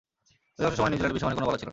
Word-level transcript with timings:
অধিকাংশ 0.55 0.75
সময়ই 0.77 0.89
নিউজিল্যান্ডের 0.91 1.15
বিশ্বমানের 1.15 1.37
কোন 1.37 1.45
বোলার 1.47 1.59
ছিল 1.61 1.67
না। 1.67 1.69